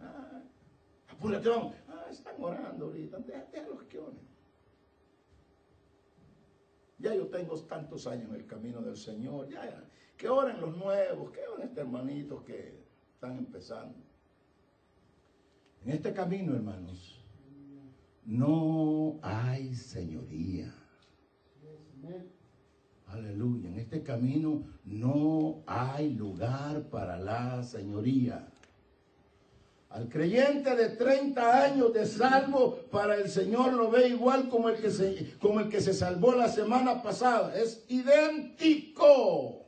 [0.00, 0.42] Ah,
[1.08, 1.74] apúrate, vamos.
[1.86, 3.18] Ah, están orando ahorita.
[3.18, 4.28] los que oren.
[6.98, 9.48] Ya yo tengo tantos años en el camino del Señor.
[9.48, 9.84] Ya, ya.
[10.16, 12.82] Que oren los nuevos, que oren este hermanito que
[13.12, 13.98] están empezando.
[15.84, 17.22] En este camino, hermanos,
[18.24, 20.74] no hay señoría.
[23.08, 23.68] Aleluya.
[23.68, 28.48] En este camino no hay lugar para la señoría.
[29.90, 34.76] Al creyente de 30 años de salvo, para el Señor lo ve igual como el
[34.76, 37.58] que se, como el que se salvó la semana pasada.
[37.58, 39.64] Es idéntico.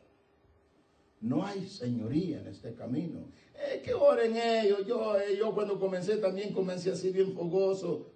[1.23, 3.21] No hay señoría en este camino.
[3.55, 4.87] Eh, que oren ellos.
[4.87, 8.13] Yo, eh, yo cuando comencé también comencé así bien fogoso.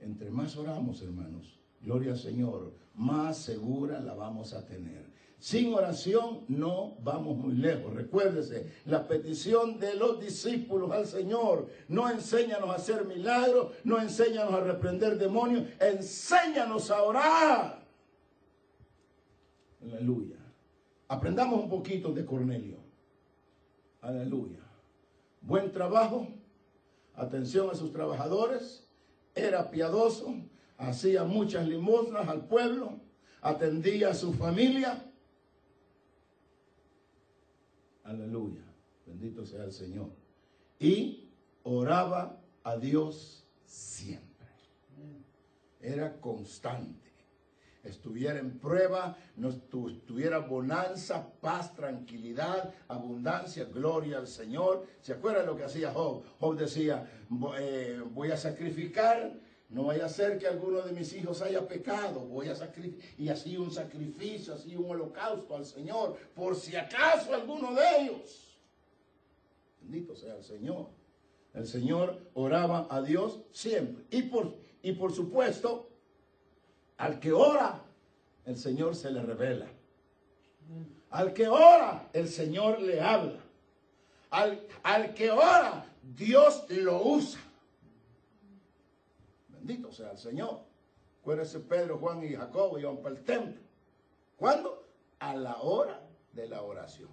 [0.00, 5.12] Entre más oramos, hermanos, gloria al Señor, más segura la vamos a tener.
[5.38, 7.92] Sin oración no vamos muy lejos.
[7.92, 14.54] Recuérdese, la petición de los discípulos al Señor, no enséñanos a hacer milagros, no enséñanos
[14.54, 17.84] a reprender demonios, enséñanos a orar.
[19.82, 20.36] Aleluya.
[21.08, 22.78] Aprendamos un poquito de Cornelio.
[24.00, 24.60] Aleluya.
[25.40, 26.28] Buen trabajo,
[27.16, 28.88] atención a sus trabajadores,
[29.34, 30.36] era piadoso,
[30.82, 33.00] hacía muchas limosnas al pueblo,
[33.40, 35.10] atendía a su familia.
[38.04, 38.62] Aleluya.
[39.06, 40.10] Bendito sea el Señor.
[40.78, 41.30] Y
[41.62, 44.48] oraba a Dios siempre.
[45.80, 47.02] Era constante
[47.84, 54.86] estuviera en prueba, no tuviera bonanza, paz, tranquilidad, abundancia, gloria al Señor.
[55.00, 56.22] ¿Se acuerdan lo que hacía Job?
[56.38, 57.10] Job decía,
[57.58, 59.32] eh, voy a sacrificar,
[59.72, 63.30] no vaya a ser que alguno de mis hijos haya pecado, voy a sacrificar, y
[63.30, 68.58] así un sacrificio, así un holocausto al Señor, por si acaso alguno de ellos.
[69.80, 70.86] Bendito sea el Señor.
[71.54, 74.04] El Señor oraba a Dios siempre.
[74.10, 75.88] Y por, y por supuesto,
[76.98, 77.82] al que ora,
[78.44, 79.66] el Señor se le revela.
[81.10, 83.40] Al que ora, el Señor le habla.
[84.30, 87.40] Al, al que ora, Dios lo usa.
[89.62, 90.60] Bendito sea el Señor.
[91.20, 93.62] Acuérdense Pedro, Juan y Jacobo iban para el templo.
[94.36, 94.88] ¿Cuándo?
[95.20, 97.10] A la hora de la oración.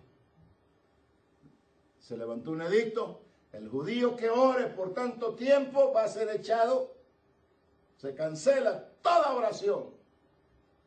[2.00, 3.22] Se levantó un edicto.
[3.54, 6.96] El judío que ore por tanto tiempo va a ser echado.
[7.98, 9.92] Se cancela toda oración.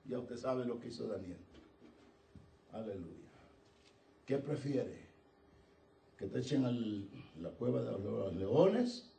[0.05, 1.39] Ya usted sabe lo que hizo Daniel.
[2.73, 3.31] Aleluya.
[4.27, 5.07] ¿Qué prefiere?
[6.17, 6.73] ¿Que te echen a
[7.41, 9.12] la cueva de los leones?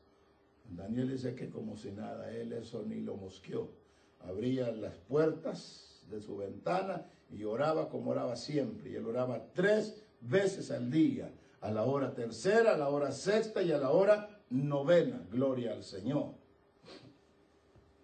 [0.75, 3.71] Daniel dice que como si nada, él eso ni lo mosqueó.
[4.19, 8.91] Abría las puertas de su ventana y oraba como oraba siempre.
[8.91, 11.31] Y él oraba tres veces al día,
[11.61, 15.25] a la hora tercera, a la hora sexta y a la hora novena.
[15.31, 16.33] Gloria al Señor.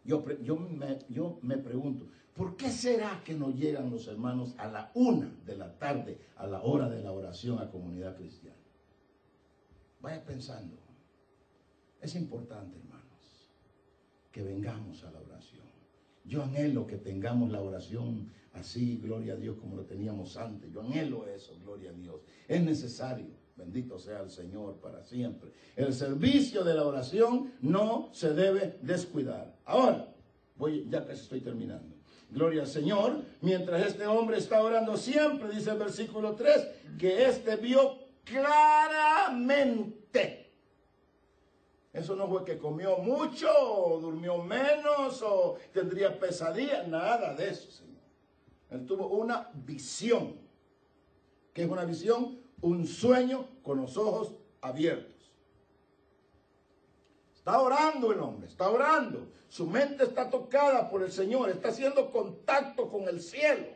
[0.04, 0.24] Yo,
[0.56, 5.32] me, yo me pregunto, ¿por qué será que no llegan los hermanos a la una
[5.46, 8.58] de la tarde, a la hora de la oración a comunidad cristiana?
[10.02, 10.79] Vaya pensando.
[12.02, 13.50] Es importante, hermanos,
[14.32, 15.66] que vengamos a la oración.
[16.26, 20.72] Yo anhelo que tengamos la oración así, gloria a Dios, como lo teníamos antes.
[20.72, 22.22] Yo anhelo eso, gloria a Dios.
[22.48, 23.40] Es necesario.
[23.56, 25.52] Bendito sea el Señor para siempre.
[25.76, 29.58] El servicio de la oración no se debe descuidar.
[29.66, 30.16] Ahora,
[30.56, 31.94] voy, ya casi estoy terminando.
[32.32, 33.22] Gloria al Señor.
[33.42, 40.00] Mientras este hombre está orando siempre, dice el versículo 3, que este vio claramente.
[42.00, 47.70] Eso no fue que comió mucho o durmió menos o tendría pesadilla, nada de eso,
[47.72, 48.02] Señor.
[48.72, 50.36] Él tuvo una visión.
[51.54, 52.40] ¿Qué es una visión?
[52.62, 55.16] un sueño con los ojos abiertos.
[57.36, 59.28] Está orando el hombre, está orando.
[59.48, 63.68] Su mente está tocada por el Señor, está haciendo contacto con el cielo.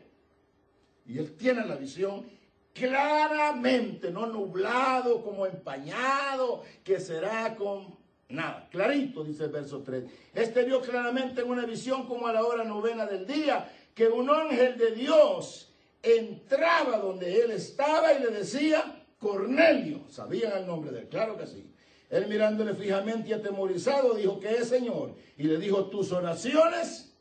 [1.06, 2.26] Y él tiene la visión
[2.72, 7.96] claramente, no nublado, como empañado, que será con
[8.28, 8.68] nada.
[8.70, 10.04] Clarito, dice el verso 3.
[10.34, 14.28] Este vio claramente en una visión como a la hora novena del día, que un
[14.30, 21.00] ángel de Dios entraba donde él estaba y le decía, Cornelio, sabían el nombre de
[21.00, 21.70] él, claro que sí.
[22.10, 25.14] Él mirándole fijamente y atemorizado dijo, ¿qué es Señor?
[25.36, 27.16] Y le dijo, tus oraciones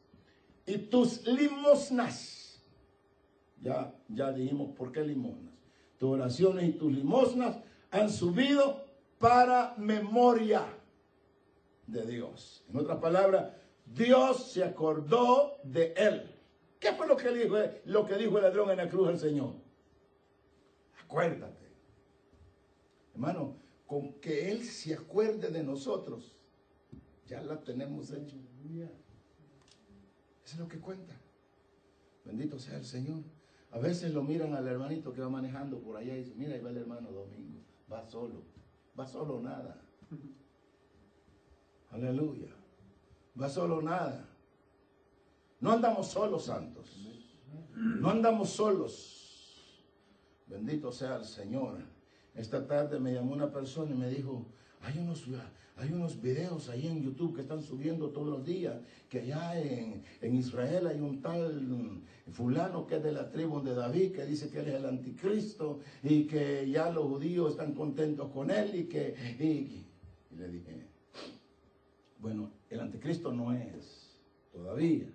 [0.66, 2.62] y tus limosnas.
[3.62, 5.54] Ya, ya dijimos, ¿por qué limosnas?
[5.98, 7.58] Tus oraciones y tus limosnas
[7.92, 8.84] han subido
[9.18, 10.66] para memoria
[11.88, 12.66] de Dios.
[12.70, 13.54] En otras palabras,
[13.86, 16.30] Dios se acordó de él.
[16.80, 19.54] ¿Qué fue lo que dijo, lo que dijo el ladrón en la cruz del Señor?
[21.04, 21.64] Acuérdate.
[23.14, 26.36] Hermano, con que Él se acuerde de nosotros,
[27.28, 28.36] ya la tenemos hecha.
[30.44, 31.16] Eso es lo que cuenta.
[32.26, 33.22] Bendito sea el Señor.
[33.72, 36.62] A veces lo miran al hermanito que va manejando por allá y dicen, mira, ahí
[36.62, 37.60] va el hermano Domingo,
[37.92, 38.44] va solo,
[39.00, 39.82] va solo nada.
[41.94, 42.48] Aleluya.
[43.40, 44.28] Va solo nada.
[45.60, 46.98] No andamos solos, santos.
[47.76, 49.84] No andamos solos.
[50.48, 51.78] Bendito sea el Señor.
[52.36, 54.48] Esta tarde me llamó una persona y me dijo,
[54.82, 55.24] hay unos,
[55.78, 58.76] hay unos videos ahí en YouTube que están subiendo todos los días,
[59.08, 60.04] que allá en,
[60.36, 64.60] Israel hay un tal fulano que es de la tribu de David, que dice que
[64.62, 69.16] él es el anticristo y que ya los judíos están contentos con él y que...
[69.40, 69.86] y
[70.36, 70.93] le dije,
[72.24, 74.18] bueno, el anticristo no es
[74.52, 75.14] todavía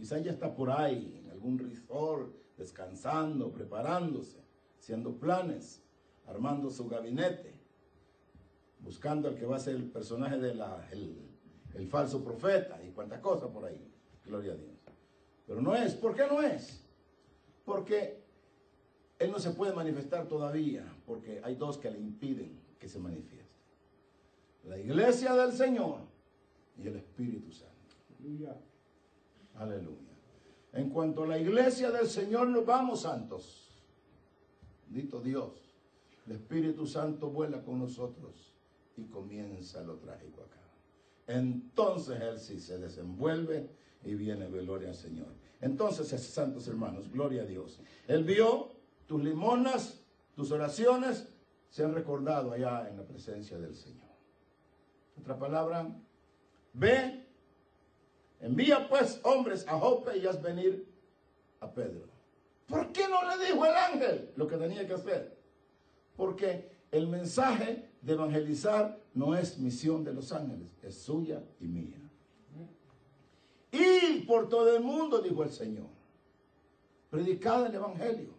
[0.00, 4.38] Quizás ya está por ahí, en algún resort, descansando, preparándose,
[4.78, 5.82] haciendo planes,
[6.26, 7.52] armando su gabinete,
[8.78, 10.62] buscando al que va a ser el personaje del
[11.74, 13.92] el falso profeta y cuantas cosas por ahí.
[14.24, 14.70] Gloria a Dios.
[15.46, 15.94] Pero no es.
[15.94, 16.82] ¿Por qué no es?
[17.66, 18.22] Porque
[19.18, 23.60] él no se puede manifestar todavía, porque hay dos que le impiden que se manifieste.
[24.64, 26.09] La iglesia del Señor
[26.82, 27.74] y el Espíritu Santo.
[29.56, 30.10] Aleluya.
[30.72, 33.68] En cuanto a la iglesia del Señor nos vamos santos.
[34.86, 35.74] Bendito Dios.
[36.26, 38.54] El Espíritu Santo vuela con nosotros
[38.96, 40.60] y comienza lo trágico acá.
[41.26, 43.68] Entonces Él sí se desenvuelve
[44.04, 45.28] y viene gloria al Señor.
[45.60, 47.80] Entonces, santos hermanos, gloria a Dios.
[48.08, 48.72] Él vio
[49.06, 50.02] tus limonas,
[50.34, 51.28] tus oraciones,
[51.68, 54.08] se han recordado allá en la presencia del Señor.
[55.20, 55.94] Otra palabra,
[56.72, 57.24] ve,
[58.40, 60.86] envía pues hombres a Jope y haz venir
[61.60, 62.08] a Pedro.
[62.66, 65.36] ¿Por qué no le dijo el ángel lo que tenía que hacer?
[66.16, 71.98] Porque el mensaje de evangelizar no es misión de los ángeles, es suya y mía.
[73.72, 75.86] Y por todo el mundo, dijo el Señor.
[77.10, 78.34] Predicad el Evangelio.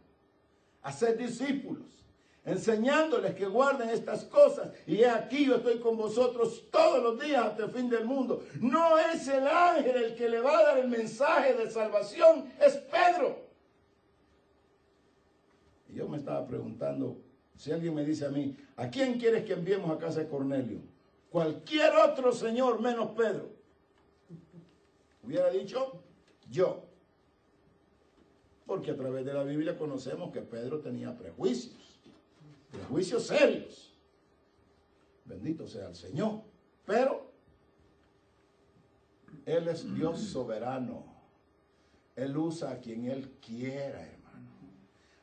[0.81, 2.00] Hacer discípulos.
[2.43, 4.71] Enseñándoles que guarden estas cosas.
[4.87, 8.43] Y aquí yo estoy con vosotros todos los días hasta el fin del mundo.
[8.59, 12.51] No es el ángel el que le va a dar el mensaje de salvación.
[12.59, 13.37] Es Pedro.
[15.89, 17.17] Y yo me estaba preguntando,
[17.57, 20.79] si alguien me dice a mí, ¿a quién quieres que enviemos a casa de Cornelio?
[21.29, 23.49] Cualquier otro señor menos Pedro.
[25.23, 26.01] Hubiera dicho
[26.49, 26.85] yo.
[28.65, 31.80] Porque a través de la Biblia conocemos que Pedro tenía prejuicios.
[32.71, 33.93] Prejuicios serios.
[35.25, 36.41] Bendito sea el Señor.
[36.85, 37.31] Pero
[39.45, 41.05] Él es Dios soberano.
[42.15, 44.49] Él usa a quien Él quiera, hermano.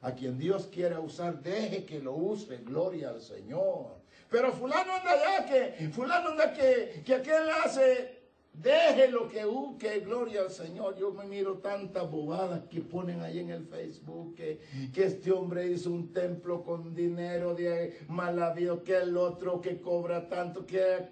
[0.01, 2.59] A quien Dios quiera usar, deje que lo use.
[2.59, 3.99] Gloria al Señor.
[4.30, 8.18] Pero fulano anda allá que, fulano anda que, que aquel hace
[8.63, 10.97] Déjelo que busque, gloria al Señor.
[10.99, 14.61] Yo me miro tantas bobadas que ponen ahí en el Facebook, que,
[14.93, 20.29] que este hombre hizo un templo con dinero de malavío, que el otro que cobra
[20.29, 21.09] tanto, que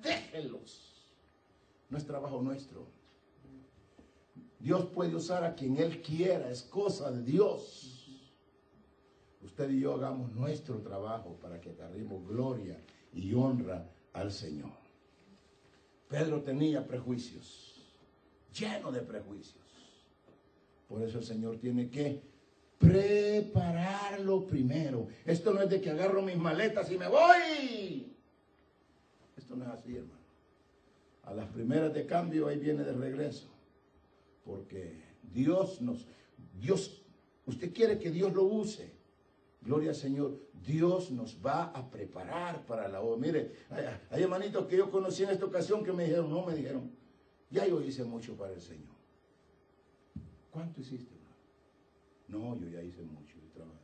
[0.00, 1.12] déjelos.
[1.90, 2.86] No es trabajo nuestro.
[4.60, 8.22] Dios puede usar a quien Él quiera, es cosa de Dios.
[9.42, 12.80] Usted y yo hagamos nuestro trabajo para que carguemos gloria
[13.12, 14.87] y honra al Señor.
[16.08, 17.82] Pedro tenía prejuicios,
[18.58, 19.64] lleno de prejuicios.
[20.88, 22.22] Por eso el Señor tiene que
[22.78, 25.08] prepararlo primero.
[25.26, 28.16] Esto no es de que agarro mis maletas y me voy.
[29.36, 30.18] Esto no es así, hermano.
[31.24, 33.48] A las primeras de cambio ahí viene de regreso.
[34.46, 36.06] Porque Dios nos,
[36.58, 37.02] Dios,
[37.44, 38.97] usted quiere que Dios lo use.
[39.60, 40.38] Gloria al Señor.
[40.52, 43.18] Dios nos va a preparar para la obra.
[43.18, 43.52] Mire,
[44.10, 46.90] hay, hermanitos que yo conocí en esta ocasión que me dijeron, no me dijeron,
[47.50, 48.94] ya yo hice mucho para el Señor.
[50.50, 51.14] ¿Cuánto hiciste?
[52.28, 53.78] No, yo ya hice mucho de trabajo.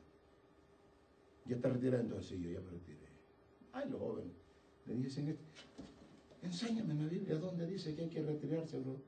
[1.46, 3.08] Ya está retirado, entonces sí, yo ya me retiré.
[3.72, 4.32] Ay, los jóvenes.
[4.86, 5.38] Le dicen,
[6.42, 9.00] enséñame en la Biblia dónde dice que hay que retirarse, bro.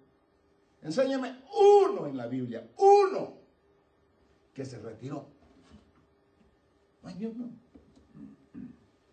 [0.83, 3.39] Enséñame uno en la Biblia, uno
[4.55, 5.36] que se retiró.
[7.07, 7.35] No hay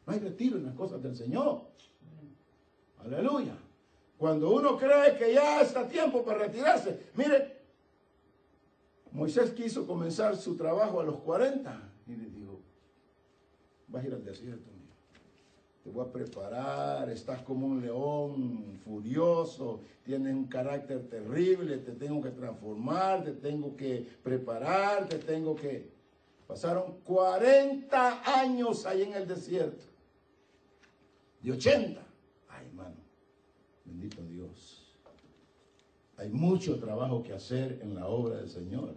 [0.06, 1.62] No hay retiro en las cosas del Señor.
[3.04, 3.56] Aleluya.
[4.18, 7.62] Cuando uno cree que ya está tiempo para retirarse, mire,
[9.12, 12.62] Moisés quiso comenzar su trabajo a los 40 y le dijo,
[13.88, 14.72] vas a ir al desierto,
[15.84, 22.22] te voy a preparar, estás como un león furioso, tienes un carácter terrible, te tengo
[22.22, 25.91] que transformar, te tengo que preparar, te tengo que...
[26.54, 29.86] Pasaron 40 años ahí en el desierto.
[31.41, 31.99] De 80.
[32.47, 32.97] Ay, hermano.
[33.84, 34.93] Bendito Dios.
[36.16, 38.93] Hay mucho trabajo que hacer en la obra del Señor.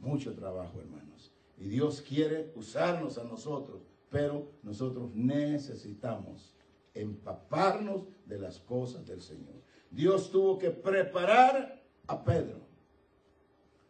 [0.00, 1.32] Mucho trabajo, hermanos.
[1.56, 6.54] Y Dios quiere usarnos a nosotros, pero nosotros necesitamos
[6.92, 9.54] empaparnos de las cosas del Señor.
[9.90, 12.71] Dios tuvo que preparar a Pedro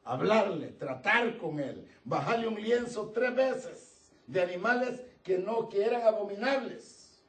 [0.05, 6.03] hablarle, tratar con él, bajarle un lienzo tres veces de animales que no que eran
[6.03, 7.21] abominables.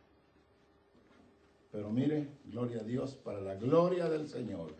[1.71, 4.75] Pero mire, gloria a Dios, para la gloria del Señor,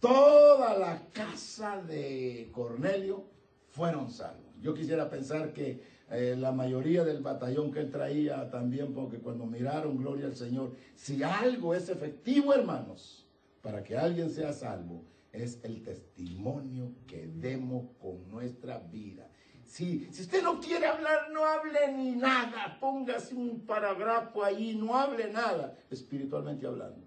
[0.00, 3.24] toda la casa de Cornelio
[3.70, 4.52] fueron salvos.
[4.60, 5.80] Yo quisiera pensar que
[6.10, 10.72] eh, la mayoría del batallón que él traía también, porque cuando miraron, gloria al Señor,
[10.94, 13.26] si algo es efectivo, hermanos,
[13.62, 15.02] para que alguien sea salvo,
[15.32, 19.28] es el testimonio que demos con nuestra vida.
[19.64, 22.78] Si, si usted no quiere hablar, no hable ni nada.
[22.78, 27.06] Póngase un parágrafo ahí, no hable nada, espiritualmente hablando.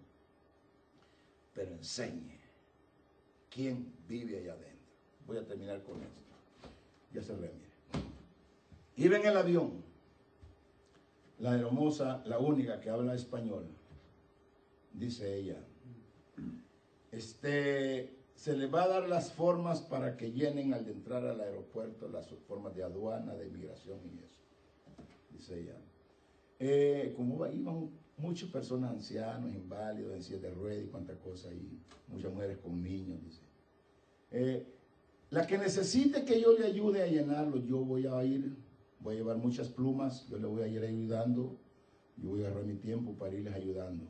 [1.54, 2.40] Pero enseñe
[3.50, 4.76] quién vive allá adentro.
[5.28, 6.22] Voy a terminar con esto.
[7.14, 7.54] Ya se mire.
[8.98, 9.84] Iba en el avión.
[11.40, 13.68] La hermosa, la única que habla español,
[14.94, 15.58] dice ella,
[17.12, 22.08] este, se le va a dar las formas para que llenen al entrar al aeropuerto,
[22.10, 24.42] las formas de aduana, de inmigración y eso.
[25.32, 25.78] Dice ella.
[26.60, 31.80] Eh, como iban muchas personas ancianos, inválidos, en silla de ruedas y cuánta cosa, y
[32.08, 33.42] muchas mujeres con niños, dice.
[34.32, 34.66] Eh,
[35.32, 38.56] la que necesite que yo le ayude a llenarlo, yo voy a ir,
[39.00, 41.58] voy a llevar muchas plumas, yo le voy a ir ayudando,
[42.18, 44.06] yo voy a agarrar mi tiempo para irles ayudando.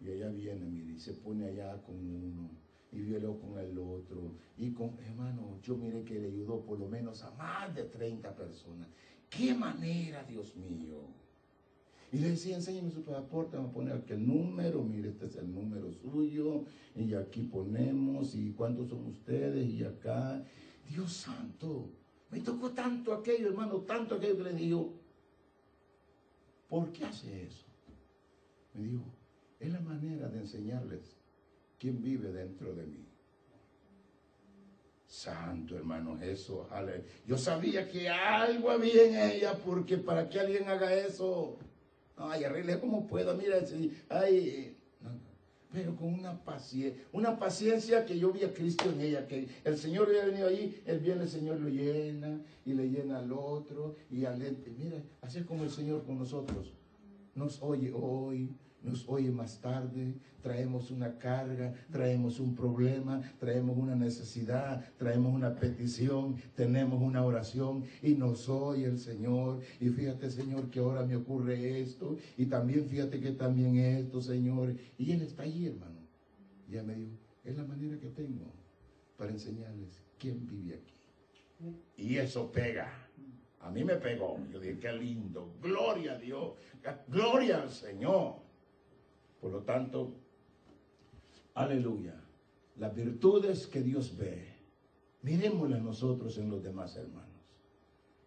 [0.00, 2.50] Y ella viene, mire, y se pone allá con uno,
[2.92, 4.32] y violó con el otro.
[4.56, 8.34] Y con, hermano, yo mire que le ayudó por lo menos a más de 30
[8.34, 8.88] personas.
[9.28, 11.00] ¡Qué manera, Dios mío!
[12.10, 15.36] Y le decía, enséñame su pasaporte, vamos a poner aquí el número, mire, este es
[15.36, 16.64] el número suyo,
[16.96, 20.42] y aquí ponemos, y cuántos son ustedes, y acá.
[20.88, 21.90] Dios santo,
[22.30, 24.94] me tocó tanto aquello, hermano, tanto aquello que le digo,
[26.70, 27.66] ¿por qué hace eso?
[28.72, 29.04] Me dijo,
[29.60, 31.17] es la manera de enseñarles
[31.78, 33.04] quién vive dentro de mí.
[35.06, 36.58] Santo hermano Jesús,
[37.26, 41.56] yo sabía que algo había en ella, porque para que alguien haga eso,
[42.16, 43.56] ay, arregle como pueda, mira,
[44.10, 44.76] ay,
[45.72, 49.76] pero con una paciencia, una paciencia que yo vi a Cristo en ella, que el
[49.76, 53.96] Señor había venido ahí, el bien el Señor lo llena y le llena al otro
[54.10, 54.38] y al.
[54.78, 56.72] Mira, así es como el Señor con nosotros.
[57.34, 63.94] Nos oye hoy, nos oye más tarde, traemos una carga, traemos un problema, traemos una
[63.94, 69.60] necesidad, traemos una petición, tenemos una oración y nos oye el Señor.
[69.80, 74.74] Y fíjate, Señor, que ahora me ocurre esto y también fíjate que también esto, Señor.
[74.96, 75.98] Y Él está ahí, hermano.
[76.68, 78.52] Y ya me dijo, es la manera que tengo
[79.16, 80.94] para enseñarles quién vive aquí.
[81.96, 83.08] Y eso pega.
[83.60, 84.38] A mí me pegó.
[84.52, 85.52] Yo dije, qué lindo.
[85.60, 86.52] Gloria a Dios.
[87.08, 88.47] Gloria al Señor.
[89.40, 90.14] Por lo tanto,
[91.54, 92.14] aleluya,
[92.76, 94.48] las virtudes que Dios ve,
[95.22, 97.28] miremoslas nosotros en los demás hermanos.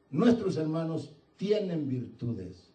[0.10, 2.72] Nuestros hermanos tienen virtudes.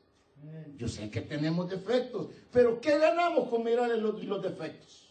[0.77, 5.11] Yo sé que tenemos defectos, pero ¿qué ganamos con mirar los, los defectos?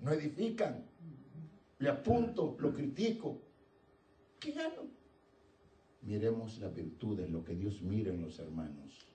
[0.00, 0.84] No edifican.
[1.78, 3.40] Le apunto, lo critico.
[4.38, 4.82] ¿Qué gano?
[6.02, 9.06] Miremos las virtudes, lo que Dios mira en los hermanos.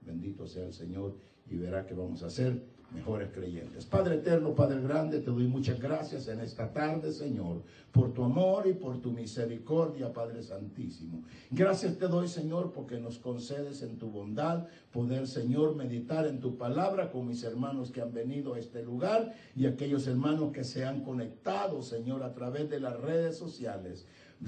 [0.00, 1.16] Bendito sea el Señor
[1.50, 2.62] y verá que vamos a ser
[2.94, 3.84] mejores creyentes.
[3.84, 8.66] Padre eterno, Padre grande, te doy muchas gracias en esta tarde, Señor, por tu amor
[8.66, 11.24] y por tu misericordia, Padre Santísimo.
[11.50, 16.56] Gracias te doy, Señor, porque nos concedes en tu bondad poder, Señor, meditar en tu
[16.56, 20.84] palabra con mis hermanos que han venido a este lugar y aquellos hermanos que se
[20.84, 24.06] han conectado, Señor, a través de las redes sociales.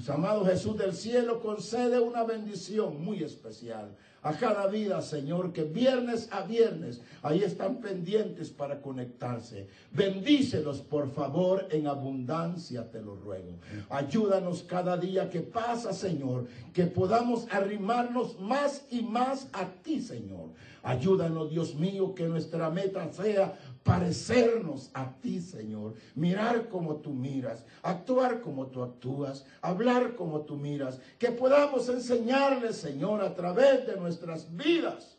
[0.09, 3.97] Amado Jesús del cielo, concede una bendición muy especial
[4.27, 9.69] a cada vida, Señor, que viernes a viernes ahí están pendientes para conectarse.
[9.93, 13.53] Bendícelos, por favor, en abundancia, te lo ruego.
[13.89, 20.49] Ayúdanos cada día que pasa, Señor, que podamos arrimarnos más y más a ti, Señor.
[20.83, 23.57] Ayúdanos, Dios mío, que nuestra meta sea
[23.87, 30.57] parecernos a ti, Señor, mirar como tú miras, actuar como tú actúas, hablar como tú
[30.57, 35.17] miras, que podamos enseñarles, Señor, a través de nuestras vidas,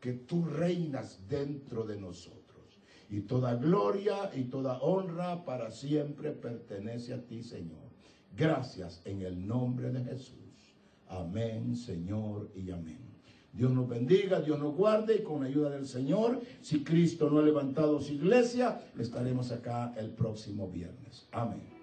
[0.00, 2.40] que tú reinas dentro de nosotros.
[3.10, 7.90] Y toda gloria y toda honra para siempre pertenece a ti, Señor.
[8.34, 10.74] Gracias en el nombre de Jesús.
[11.06, 13.09] Amén, Señor, y amén.
[13.52, 17.40] Dios nos bendiga, Dios nos guarde y con la ayuda del Señor, si Cristo no
[17.40, 21.26] ha levantado su iglesia, estaremos acá el próximo viernes.
[21.32, 21.79] Amén.